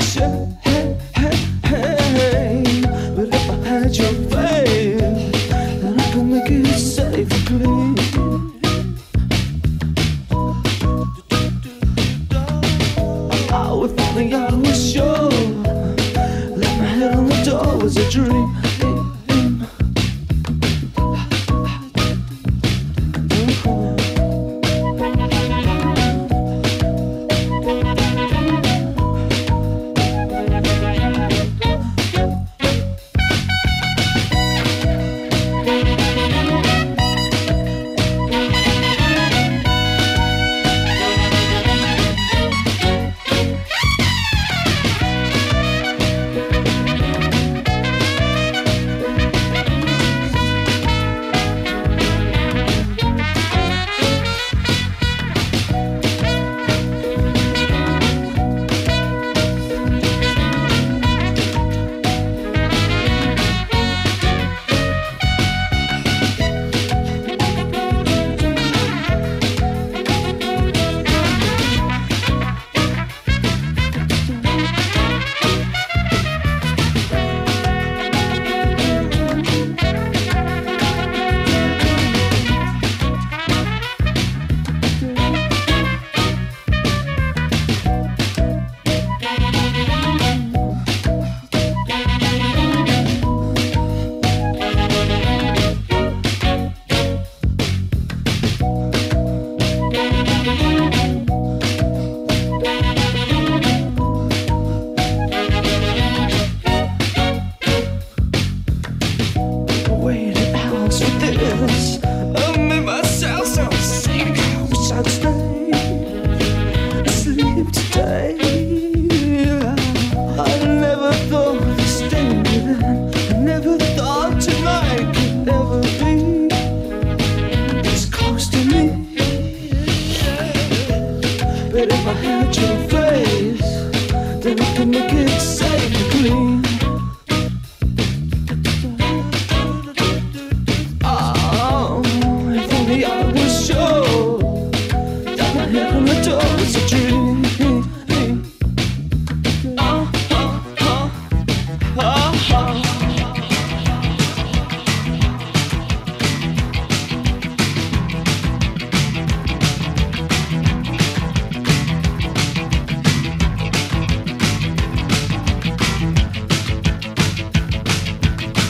[0.00, 2.82] Hey, hey, hey, hey.
[3.16, 4.27] But if I had your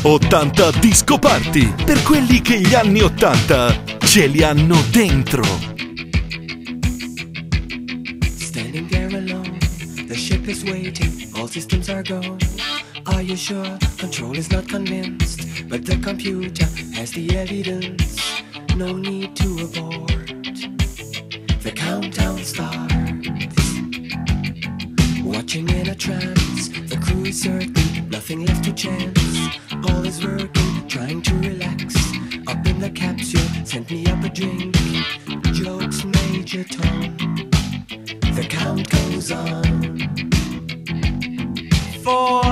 [0.09, 5.45] 80 Disco Party per quelli che gli anni 80 ce li hanno dentro.
[8.39, 9.59] Standing there alone,
[10.07, 12.39] the ship is waiting, all systems are gone.
[13.05, 13.77] Are you sure?
[13.99, 18.43] Control is not convinced, but the computer has the evidence.
[18.77, 20.09] No need to abort.
[21.63, 22.97] The countdown starts.
[25.23, 27.88] Watching in a trance, the crew is circling.
[28.19, 29.59] nothing left to chance.
[29.88, 31.94] All is working, trying to relax.
[32.49, 34.75] Up in the capsule, sent me up a drink.
[35.55, 37.17] Jokes, Major Tom.
[38.35, 39.99] The count goes on.
[42.03, 42.48] Four.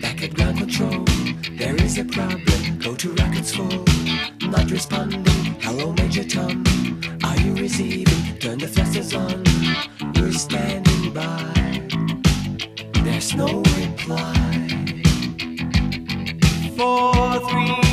[0.00, 1.04] Back at ground control,
[1.58, 2.78] there is a problem.
[2.78, 3.84] Go to rockets full,
[4.42, 5.24] not responding.
[5.60, 6.62] Hello, Major Tom,
[7.24, 8.38] are you receiving?
[8.38, 9.42] Turn the thrusters on,
[10.14, 11.52] we're standing by.
[13.02, 14.34] There's no reply.
[16.76, 17.87] Four, three.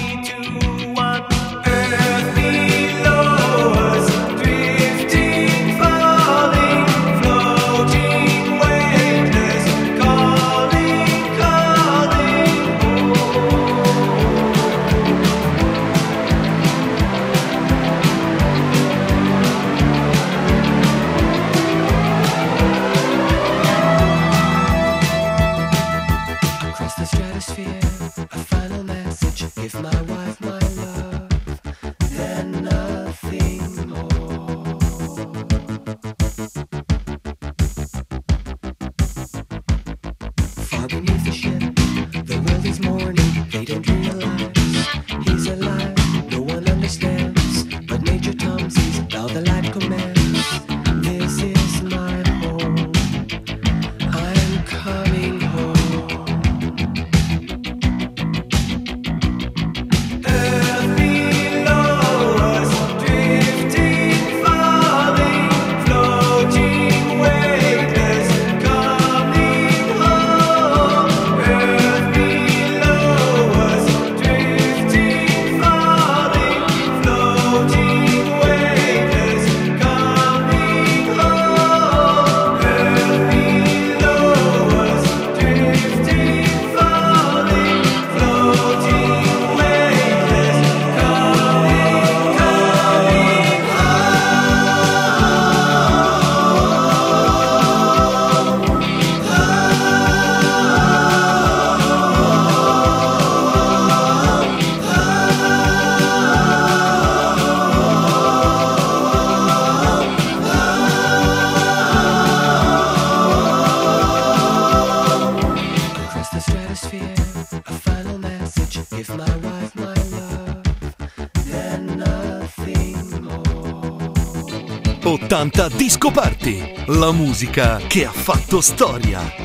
[125.45, 129.44] presenta Disco Party, la musica che ha fatto storia.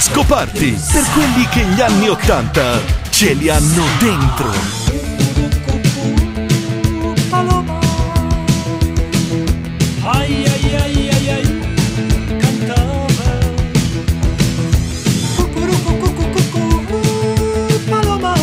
[0.00, 4.50] Disco Party per quelli che gli anni 80 ce li hanno dentro.
[10.02, 11.46] Ai ai ai ai
[12.38, 13.28] cantava.
[17.90, 18.34] Paloma.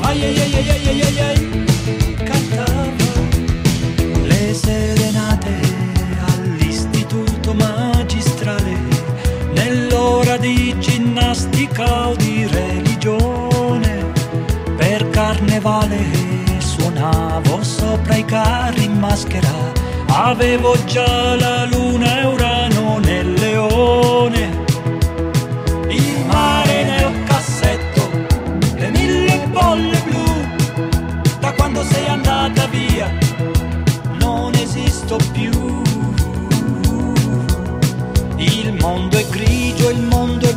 [0.00, 1.40] Ai ai ai ai ai ai ai,
[2.24, 3.10] cantava.
[4.24, 5.60] Le serenate
[6.26, 8.76] all'istituto magistrale,
[9.54, 12.17] nell'ora di ginnastica
[18.28, 19.72] carri in maschera,
[20.08, 24.64] avevo già la luna e Urano nel leone.
[25.88, 28.10] Il mare nel cassetto,
[28.76, 30.24] le mille bolle blu,
[31.40, 33.10] da quando sei andata via
[34.18, 35.50] non esisto più.
[38.36, 40.47] Il mondo è grigio, il mondo è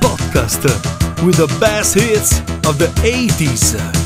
[0.00, 0.64] podcast
[1.24, 4.05] with the best hits of the 80s.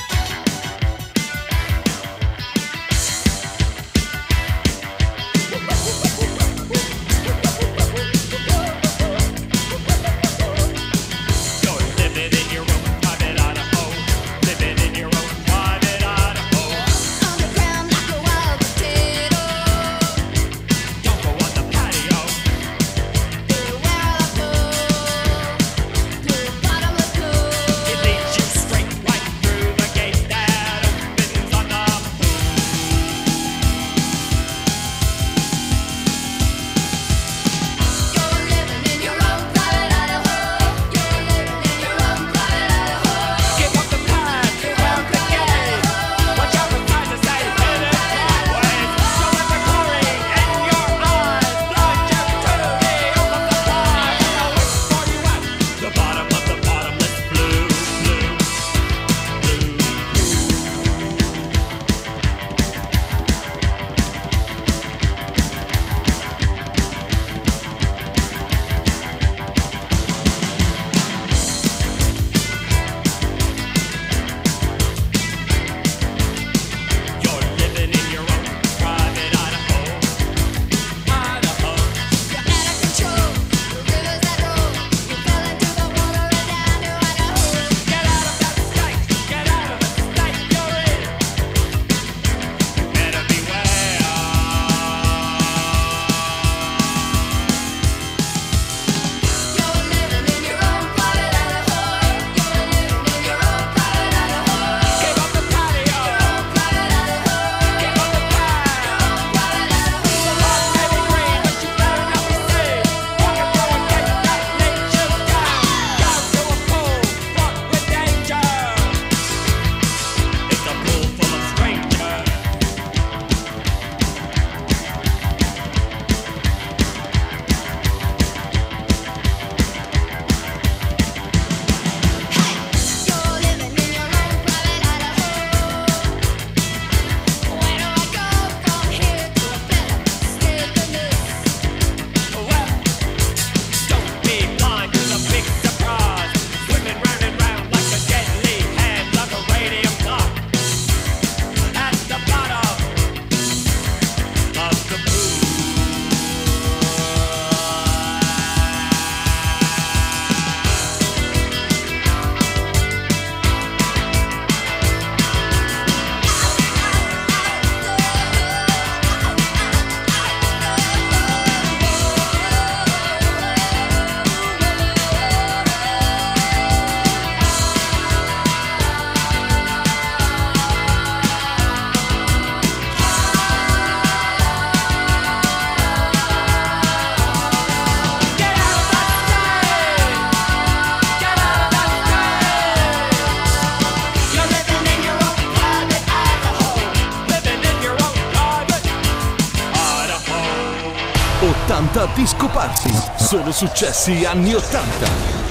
[203.31, 205.50] Solo successi anni 80.